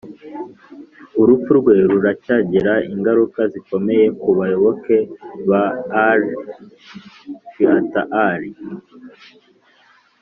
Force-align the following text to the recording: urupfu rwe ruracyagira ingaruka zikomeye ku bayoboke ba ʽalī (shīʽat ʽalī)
urupfu 1.21 1.51
rwe 1.59 1.75
ruracyagira 1.91 2.73
ingaruka 2.93 3.41
zikomeye 3.53 4.05
ku 4.21 4.29
bayoboke 4.37 4.97
ba 5.49 5.63
ʽalī 5.89 6.31
(shīʽat 7.51 7.93
ʽalī) 8.13 8.51